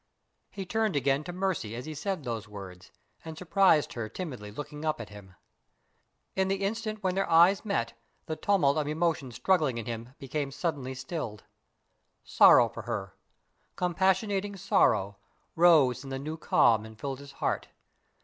He 0.49 0.65
turned 0.65 0.95
again 0.95 1.23
to 1.25 1.31
Mercy 1.31 1.75
as 1.75 1.85
he 1.85 1.93
said 1.93 2.23
those 2.23 2.47
words, 2.47 2.91
and 3.23 3.37
surprised 3.37 3.93
her 3.93 4.09
timidly 4.09 4.49
looking 4.49 4.83
up 4.83 4.99
at 4.99 5.09
him. 5.09 5.35
In 6.35 6.47
the 6.47 6.63
instant 6.63 7.03
when 7.03 7.13
their 7.13 7.29
eyes 7.29 7.63
met, 7.63 7.93
the 8.25 8.35
tumult 8.35 8.77
of 8.79 8.87
emotions 8.87 9.35
struggling 9.35 9.77
in 9.77 9.85
him 9.85 10.15
became 10.17 10.49
suddenly 10.49 10.95
stilled. 10.95 11.43
Sorrow 12.23 12.67
for 12.67 12.81
her 12.81 13.13
compassionating 13.75 14.55
sorrow 14.55 15.17
rose 15.55 16.03
in 16.03 16.09
the 16.09 16.17
new 16.17 16.35
calm 16.35 16.83
and 16.83 16.99
filled 16.99 17.19
his 17.19 17.33
heart. 17.33 17.67